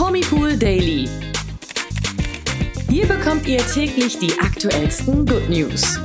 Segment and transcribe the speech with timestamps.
[0.00, 1.06] Promipool Daily.
[2.88, 5.98] Hier bekommt ihr täglich die aktuellsten Good News.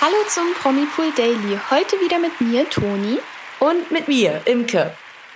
[0.00, 1.60] Hallo zum Promipool Daily.
[1.70, 3.18] Heute wieder mit mir, Toni.
[3.60, 4.94] Und mit mir, Imke.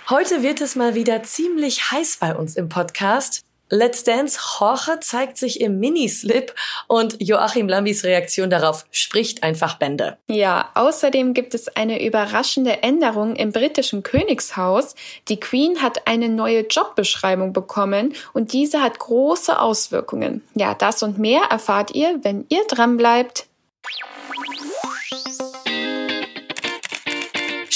[0.09, 3.45] Heute wird es mal wieder ziemlich heiß bei uns im Podcast.
[3.69, 6.55] Let's Dance Jorge zeigt sich im Minislip
[6.87, 10.17] und Joachim Lambis Reaktion darauf spricht einfach Bände.
[10.27, 14.95] Ja, außerdem gibt es eine überraschende Änderung im britischen Königshaus.
[15.27, 20.41] Die Queen hat eine neue Jobbeschreibung bekommen und diese hat große Auswirkungen.
[20.55, 23.45] Ja, das und mehr erfahrt ihr, wenn ihr dran bleibt.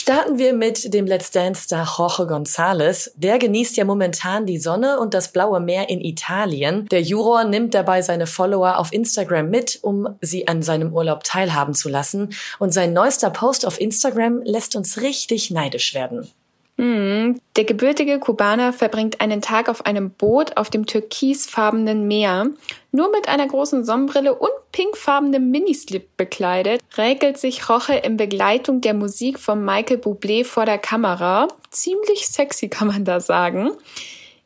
[0.03, 3.11] Starten wir mit dem Let's Dance-Star Jorge González.
[3.15, 6.89] Der genießt ja momentan die Sonne und das blaue Meer in Italien.
[6.89, 11.73] Der Juror nimmt dabei seine Follower auf Instagram mit, um sie an seinem Urlaub teilhaben
[11.73, 12.35] zu lassen.
[12.59, 16.29] Und sein neuester Post auf Instagram lässt uns richtig neidisch werden.
[16.77, 22.47] Hm, der gebürtige Kubaner verbringt einen Tag auf einem Boot auf dem türkisfarbenen Meer.
[22.91, 28.95] Nur mit einer großen Sonnenbrille und pinkfarbenem Minislip bekleidet, räkelt sich Roche in Begleitung der
[28.95, 31.47] Musik von Michael Bublé vor der Kamera.
[31.69, 33.71] Ziemlich sexy kann man da sagen.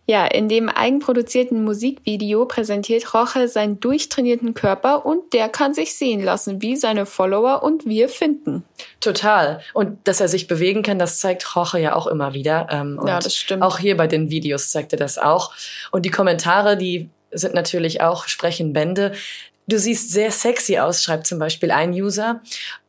[0.10, 6.24] Ja, in dem eigenproduzierten Musikvideo präsentiert Roche seinen durchtrainierten Körper und der kann sich sehen
[6.24, 8.64] lassen, wie seine Follower und wir finden.
[9.02, 9.62] Total.
[9.74, 12.70] Und dass er sich bewegen kann, das zeigt Roche ja auch immer wieder.
[12.72, 13.62] Ähm, ja, das stimmt.
[13.62, 15.52] Auch hier bei den Videos zeigt er das auch.
[15.92, 19.12] Und die Kommentare, die sind natürlich auch, sprechen Bände.
[19.68, 22.42] Du siehst sehr sexy aus, schreibt zum Beispiel ein User.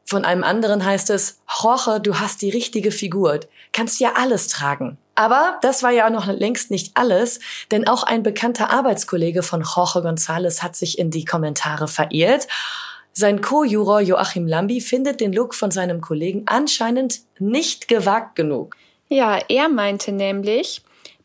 [0.04, 3.40] Von einem anderen heißt es, Jorge, du hast die richtige Figur,
[3.72, 4.96] kannst ja alles tragen.
[5.18, 7.40] Aber das war ja noch längst nicht alles,
[7.72, 12.46] denn auch ein bekannter Arbeitskollege von Jorge González hat sich in die Kommentare verirrt.
[13.12, 18.76] Sein Co-Juror Joachim Lambi findet den Look von seinem Kollegen anscheinend nicht gewagt genug.
[19.08, 20.82] Ja, er meinte nämlich,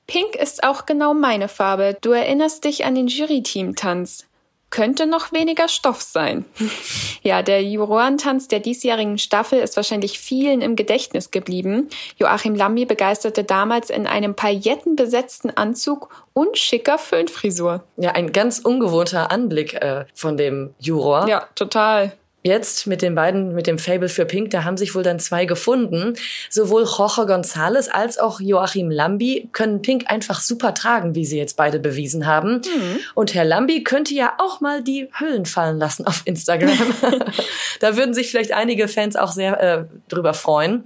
[0.07, 1.95] Pink ist auch genau meine Farbe.
[2.01, 4.25] Du erinnerst dich an den Jury-Team-Tanz
[4.73, 6.45] könnte noch weniger Stoff sein.
[7.21, 11.89] ja, der Jurorentanz der diesjährigen Staffel ist wahrscheinlich vielen im Gedächtnis geblieben.
[12.17, 17.83] Joachim Lambi begeisterte damals in einem paillettenbesetzten Anzug und schicker Föhnfrisur.
[17.97, 21.27] Ja, ein ganz ungewohnter Anblick äh, von dem Juror.
[21.27, 25.03] Ja, total jetzt mit den beiden, mit dem Fable für Pink, da haben sich wohl
[25.03, 26.13] dann zwei gefunden.
[26.49, 31.55] Sowohl Jorge González als auch Joachim Lambi können Pink einfach super tragen, wie sie jetzt
[31.55, 32.55] beide bewiesen haben.
[32.55, 32.99] Mhm.
[33.15, 36.77] Und Herr Lambi könnte ja auch mal die Hüllen fallen lassen auf Instagram.
[37.79, 40.83] da würden sich vielleicht einige Fans auch sehr äh, drüber freuen.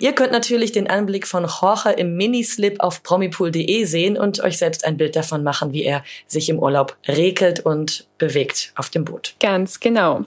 [0.00, 4.84] Ihr könnt natürlich den Anblick von Jorge im Minislip auf promipool.de sehen und euch selbst
[4.86, 9.34] ein Bild davon machen, wie er sich im Urlaub regelt und bewegt auf dem Boot.
[9.38, 10.24] Ganz genau.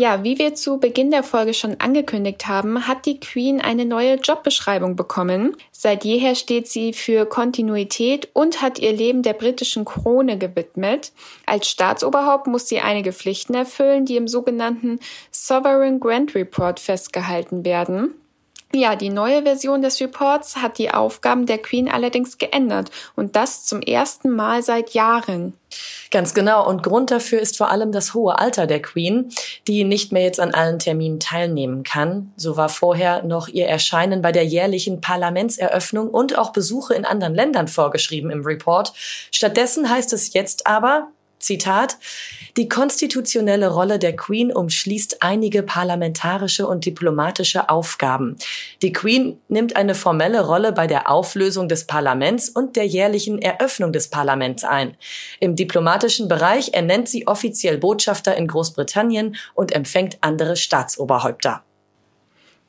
[0.00, 4.14] Ja, wie wir zu Beginn der Folge schon angekündigt haben, hat die Queen eine neue
[4.14, 5.56] Jobbeschreibung bekommen.
[5.72, 11.10] Seit jeher steht sie für Kontinuität und hat ihr Leben der britischen Krone gewidmet.
[11.46, 15.00] Als Staatsoberhaupt muss sie einige Pflichten erfüllen, die im sogenannten
[15.32, 18.14] Sovereign Grant Report festgehalten werden.
[18.74, 23.64] Ja, die neue Version des Reports hat die Aufgaben der Queen allerdings geändert und das
[23.64, 25.54] zum ersten Mal seit Jahren.
[26.10, 26.68] Ganz genau.
[26.68, 29.30] Und Grund dafür ist vor allem das hohe Alter der Queen,
[29.66, 32.32] die nicht mehr jetzt an allen Terminen teilnehmen kann.
[32.36, 37.34] So war vorher noch ihr Erscheinen bei der jährlichen Parlamentseröffnung und auch Besuche in anderen
[37.34, 38.92] Ländern vorgeschrieben im Report.
[39.30, 41.98] Stattdessen heißt es jetzt aber, Zitat,
[42.56, 48.36] die konstitutionelle Rolle der Queen umschließt einige parlamentarische und diplomatische Aufgaben.
[48.82, 53.92] Die Queen nimmt eine formelle Rolle bei der Auflösung des Parlaments und der jährlichen Eröffnung
[53.92, 54.96] des Parlaments ein.
[55.40, 61.62] Im diplomatischen Bereich ernennt sie offiziell Botschafter in Großbritannien und empfängt andere Staatsoberhäupter.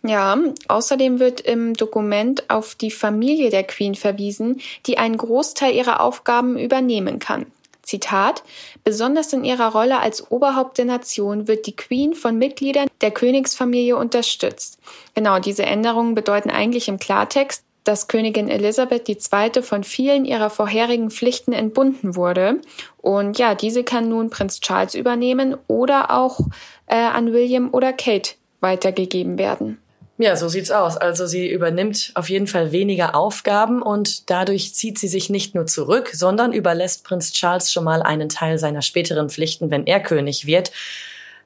[0.01, 0.37] Ja,
[0.67, 6.57] außerdem wird im Dokument auf die Familie der Queen verwiesen, die einen Großteil ihrer Aufgaben
[6.57, 7.47] übernehmen kann.
[7.89, 8.43] Zitat,
[8.83, 13.97] besonders in ihrer Rolle als Oberhaupt der Nation wird die Queen von Mitgliedern der Königsfamilie
[13.97, 14.77] unterstützt.
[15.15, 19.63] Genau, diese Änderungen bedeuten eigentlich im Klartext, dass Königin Elisabeth II.
[19.63, 22.61] von vielen ihrer vorherigen Pflichten entbunden wurde.
[23.01, 26.39] Und ja, diese kann nun Prinz Charles übernehmen oder auch
[26.85, 29.79] äh, an William oder Kate weitergegeben werden.
[30.21, 30.97] Ja, so sieht's aus.
[30.97, 35.65] Also sie übernimmt auf jeden Fall weniger Aufgaben und dadurch zieht sie sich nicht nur
[35.65, 40.45] zurück, sondern überlässt Prinz Charles schon mal einen Teil seiner späteren Pflichten, wenn er König
[40.45, 40.73] wird.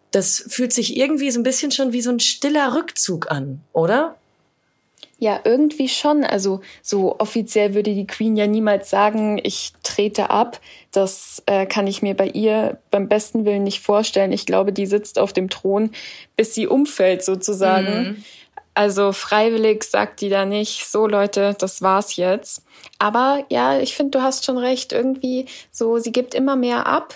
[0.09, 4.15] Das fühlt sich irgendwie so ein bisschen schon wie so ein stiller Rückzug an, oder?
[5.19, 6.23] Ja, irgendwie schon.
[6.23, 10.59] Also so offiziell würde die Queen ja niemals sagen, ich trete ab.
[10.91, 14.31] Das äh, kann ich mir bei ihr beim besten Willen nicht vorstellen.
[14.31, 15.91] Ich glaube, die sitzt auf dem Thron,
[16.35, 18.03] bis sie umfällt sozusagen.
[18.03, 18.23] Mhm.
[18.75, 22.63] Also freiwillig sagt die da nicht, so Leute, das war's jetzt.
[22.99, 24.93] Aber ja, ich finde, du hast schon recht.
[24.93, 27.15] Irgendwie so, sie gibt immer mehr ab.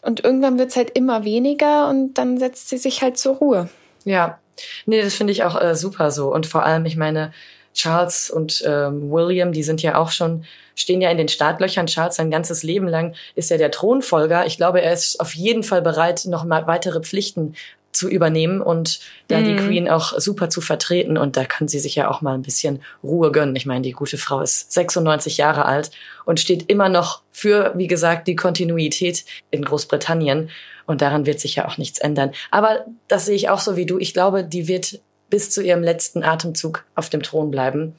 [0.00, 3.68] Und irgendwann wird's halt immer weniger und dann setzt sie sich halt zur Ruhe.
[4.04, 4.38] Ja,
[4.86, 6.32] Nee, das finde ich auch äh, super so.
[6.32, 7.32] Und vor allem, ich meine,
[7.74, 10.44] Charles und ähm, William, die sind ja auch schon,
[10.74, 11.86] stehen ja in den Startlöchern.
[11.86, 14.46] Charles sein ganzes Leben lang ist ja der Thronfolger.
[14.46, 17.54] Ich glaube, er ist auf jeden Fall bereit, noch mal weitere Pflichten
[17.96, 19.44] zu übernehmen und da mhm.
[19.44, 21.16] die Queen auch super zu vertreten.
[21.16, 23.56] Und da kann sie sich ja auch mal ein bisschen Ruhe gönnen.
[23.56, 25.90] Ich meine, die gute Frau ist 96 Jahre alt
[26.24, 30.50] und steht immer noch für, wie gesagt, die Kontinuität in Großbritannien.
[30.86, 32.32] Und daran wird sich ja auch nichts ändern.
[32.50, 33.98] Aber das sehe ich auch so wie du.
[33.98, 35.00] Ich glaube, die wird
[35.30, 37.96] bis zu ihrem letzten Atemzug auf dem Thron bleiben.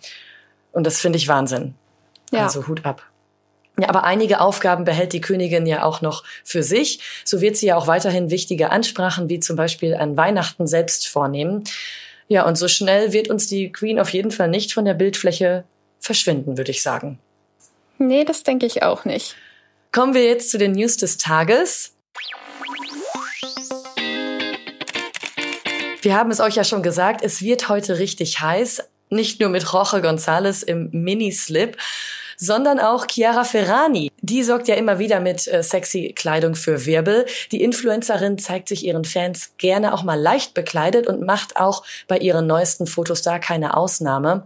[0.72, 1.74] Und das finde ich Wahnsinn.
[2.32, 2.44] Ja.
[2.44, 3.04] Also Hut ab.
[3.79, 7.00] Ja, aber einige Aufgaben behält die Königin ja auch noch für sich.
[7.24, 11.63] So wird sie ja auch weiterhin wichtige Ansprachen wie zum Beispiel an Weihnachten selbst vornehmen.
[12.27, 15.63] Ja, und so schnell wird uns die Queen auf jeden Fall nicht von der Bildfläche
[16.00, 17.19] verschwinden, würde ich sagen.
[18.00, 19.35] Nee, das denke ich auch nicht.
[19.91, 21.94] Kommen wir jetzt zu den News des Tages.
[26.01, 28.83] Wir haben es euch ja schon gesagt, es wird heute richtig heiß.
[29.09, 31.77] Nicht nur mit Jorge González im Minislip,
[32.38, 34.12] sondern auch Chiara Ferrani.
[34.22, 37.25] Die sorgt ja immer wieder mit äh, sexy Kleidung für Wirbel.
[37.51, 42.18] Die Influencerin zeigt sich ihren Fans gerne auch mal leicht bekleidet und macht auch bei
[42.19, 44.45] ihren neuesten Fotos da keine Ausnahme.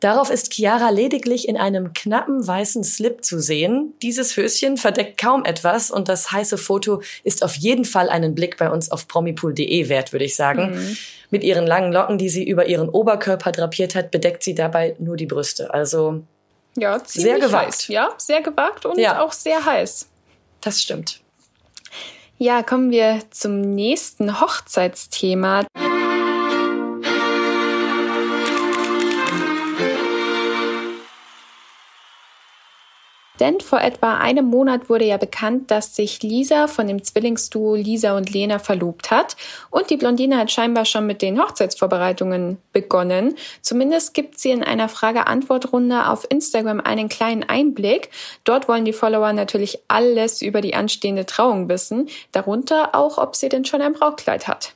[0.00, 3.94] Darauf ist Chiara lediglich in einem knappen weißen Slip zu sehen.
[4.02, 8.58] Dieses Höschen verdeckt kaum etwas und das heiße Foto ist auf jeden Fall einen Blick
[8.58, 10.74] bei uns auf promipool.de wert, würde ich sagen.
[10.74, 10.96] Mhm.
[11.30, 15.16] Mit ihren langen Locken, die sie über ihren Oberkörper drapiert hat, bedeckt sie dabei nur
[15.16, 15.72] die Brüste.
[15.72, 16.22] Also
[16.76, 17.66] ja, sehr gewagt.
[17.66, 17.88] Heiß.
[17.88, 19.20] Ja, sehr gewagt und ja.
[19.20, 20.08] auch sehr heiß.
[20.60, 21.20] Das stimmt.
[22.38, 25.64] Ja, kommen wir zum nächsten Hochzeitsthema.
[33.40, 38.16] Denn vor etwa einem Monat wurde ja bekannt, dass sich Lisa von dem Zwillingsduo Lisa
[38.16, 39.36] und Lena verlobt hat.
[39.70, 43.34] Und die Blondine hat scheinbar schon mit den Hochzeitsvorbereitungen begonnen.
[43.60, 48.10] Zumindest gibt sie in einer Frage-Antwort-Runde auf Instagram einen kleinen Einblick.
[48.44, 52.08] Dort wollen die Follower natürlich alles über die anstehende Trauung wissen.
[52.32, 54.74] Darunter auch, ob sie denn schon ein Brautkleid hat.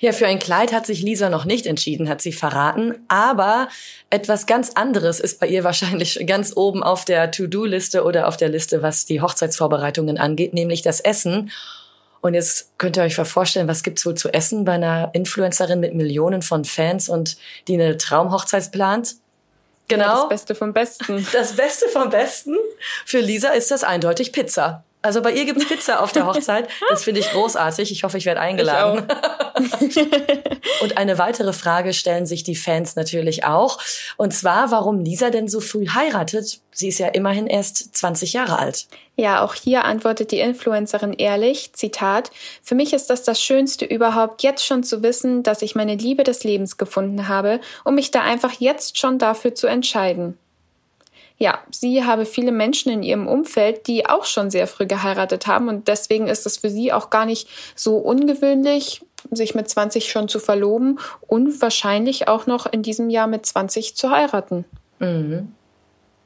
[0.00, 2.94] Ja, für ein Kleid hat sich Lisa noch nicht entschieden, hat sie verraten.
[3.08, 3.68] Aber
[4.10, 8.48] etwas ganz anderes ist bei ihr wahrscheinlich ganz oben auf der To-Do-Liste oder auf der
[8.48, 11.50] Liste, was die Hochzeitsvorbereitungen angeht, nämlich das Essen.
[12.20, 15.94] Und jetzt könnt ihr euch vorstellen, was gibt's wohl zu essen bei einer Influencerin mit
[15.94, 17.36] Millionen von Fans und
[17.68, 19.16] die eine Traumhochzeit plant?
[19.88, 20.04] Genau.
[20.04, 21.26] Ja, das Beste vom Besten.
[21.32, 22.56] Das Beste vom Besten.
[23.06, 24.84] Für Lisa ist das eindeutig Pizza.
[25.00, 26.68] Also bei ihr gibt's Pizza auf der Hochzeit.
[26.90, 27.92] Das finde ich großartig.
[27.92, 29.06] Ich hoffe, ich werde eingeladen.
[29.80, 29.96] Ich
[30.82, 33.78] und eine weitere Frage stellen sich die Fans natürlich auch.
[34.16, 36.60] Und zwar, warum Lisa denn so früh heiratet.
[36.72, 38.86] Sie ist ja immerhin erst 20 Jahre alt.
[39.16, 42.30] Ja, auch hier antwortet die Influencerin ehrlich, Zitat,
[42.62, 46.22] Für mich ist das das Schönste überhaupt, jetzt schon zu wissen, dass ich meine Liebe
[46.22, 50.38] des Lebens gefunden habe, um mich da einfach jetzt schon dafür zu entscheiden.
[51.38, 55.68] Ja, sie habe viele Menschen in ihrem Umfeld, die auch schon sehr früh geheiratet haben
[55.68, 60.28] und deswegen ist es für sie auch gar nicht so ungewöhnlich, sich mit 20 schon
[60.28, 64.64] zu verloben und wahrscheinlich auch noch in diesem Jahr mit 20 zu heiraten.
[64.98, 65.52] Mhm.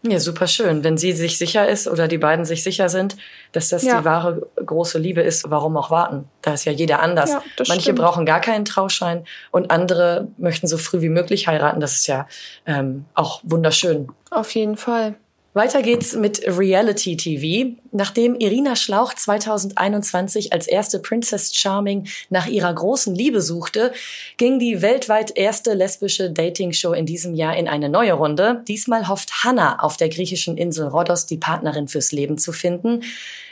[0.05, 0.83] Ja, super schön.
[0.83, 3.17] Wenn sie sich sicher ist oder die beiden sich sicher sind,
[3.53, 4.01] dass das ja.
[4.01, 6.29] die wahre große Liebe ist, warum auch warten?
[6.43, 7.31] Da ist ja jeder anders.
[7.31, 8.01] Ja, Manche stimmt.
[8.01, 11.81] brauchen gar keinen Trauschein und andere möchten so früh wie möglich heiraten.
[11.81, 12.27] Das ist ja
[12.67, 14.09] ähm, auch wunderschön.
[14.31, 15.15] Auf jeden Fall.
[15.55, 17.77] Weiter geht's mit Reality TV.
[17.91, 23.93] Nachdem Irina Schlauch 2021 als erste Princess Charming nach ihrer großen Liebe suchte,
[24.39, 28.65] ging die weltweit erste lesbische Dating-Show in diesem Jahr in eine neue Runde.
[28.67, 33.03] Diesmal hofft Hannah auf der griechischen Insel Rhodos die Partnerin fürs Leben zu finden.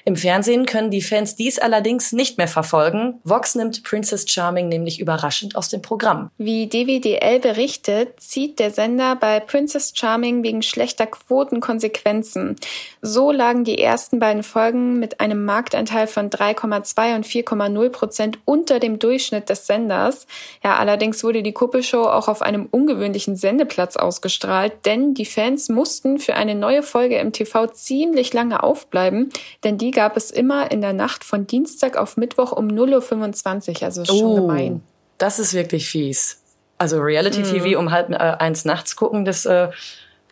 [0.06, 3.20] Im Fernsehen können die Fans dies allerdings nicht mehr verfolgen.
[3.24, 6.30] Vox nimmt Princess Charming nämlich überraschend aus dem Programm.
[6.38, 12.56] Wie DWDL berichtet, zieht der Sender bei Princess Charming wegen schlechter Quoten Konsequenzen.
[13.02, 18.78] So lagen die ersten beiden Folgen mit einem Marktanteil von 3,2 und 4,0 Prozent unter
[18.78, 20.26] dem Durchschnitt des Senders.
[20.62, 26.18] Ja, allerdings wurde die Kuppelshow auch auf einem ungewöhnlichen Sendeplatz ausgestrahlt, denn die Fans mussten
[26.18, 29.30] für eine neue Folge im TV ziemlich lange aufbleiben,
[29.64, 33.82] denn die gab es immer in der Nacht von Dienstag auf Mittwoch um 0.25 Uhr.
[33.82, 34.82] Also schon oh, gemein.
[35.18, 36.42] Das ist wirklich fies.
[36.78, 37.76] Also Reality-TV mhm.
[37.76, 39.68] um halb äh, eins nachts gucken, das äh,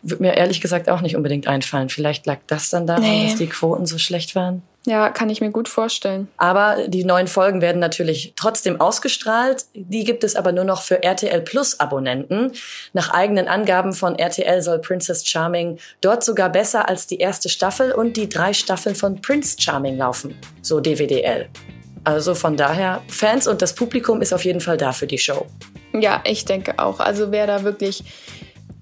[0.01, 1.89] würde mir ehrlich gesagt auch nicht unbedingt einfallen.
[1.89, 3.27] Vielleicht lag das dann daran, nee.
[3.27, 4.61] dass die Quoten so schlecht waren.
[4.85, 6.29] Ja, kann ich mir gut vorstellen.
[6.37, 9.65] Aber die neuen Folgen werden natürlich trotzdem ausgestrahlt.
[9.73, 12.53] Die gibt es aber nur noch für RTL Plus Abonnenten.
[12.93, 17.91] Nach eigenen Angaben von RTL soll Princess Charming dort sogar besser als die erste Staffel
[17.91, 20.35] und die drei Staffeln von Prince Charming laufen.
[20.61, 21.49] So DWDL.
[22.05, 25.45] Also von daher, Fans und das Publikum ist auf jeden Fall da für die Show.
[25.93, 26.99] Ja, ich denke auch.
[26.99, 28.03] Also wer da wirklich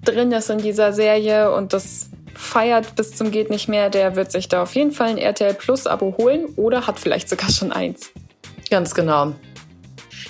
[0.04, 4.30] drin ist in dieser Serie und das feiert bis zum geht nicht mehr, der wird
[4.30, 7.72] sich da auf jeden Fall ein RTL Plus Abo holen oder hat vielleicht sogar schon
[7.72, 8.10] eins.
[8.70, 9.34] Ganz genau.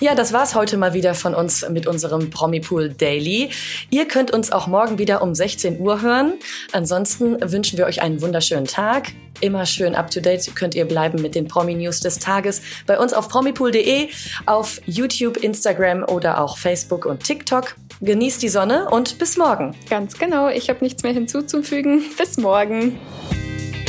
[0.00, 3.50] Ja, das war's heute mal wieder von uns mit unserem Promipool Daily.
[3.90, 6.34] Ihr könnt uns auch morgen wieder um 16 Uhr hören.
[6.70, 9.08] Ansonsten wünschen wir euch einen wunderschönen Tag.
[9.40, 13.12] Immer schön up to date könnt ihr bleiben mit den Promi-News des Tages bei uns
[13.12, 14.08] auf promipool.de,
[14.46, 17.75] auf YouTube, Instagram oder auch Facebook und TikTok.
[18.00, 19.75] Genießt die Sonne und bis morgen.
[19.90, 22.02] Ganz genau, ich habe nichts mehr hinzuzufügen.
[22.17, 22.99] Bis morgen.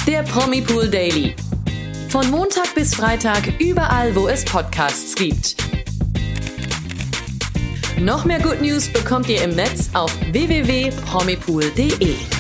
[0.08, 1.36] Der Promipool Daily.
[2.10, 5.58] Von Montag bis Freitag überall, wo es Podcasts gibt.
[8.00, 12.39] Noch mehr Good News bekommt ihr im Netz auf www.promipool.de.